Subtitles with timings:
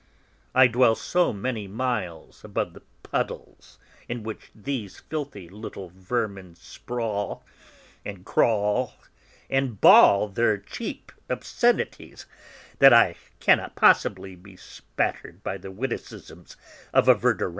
[0.55, 3.77] I dwell so many miles above the puddles
[4.09, 7.45] in which these filthy little vermin sprawl
[8.03, 8.95] and crawl
[9.47, 12.25] and bawl their cheap obscenities,
[12.79, 16.57] that I cannot possibly be spattered by the witticisms
[16.91, 17.49] of a Verdurin!"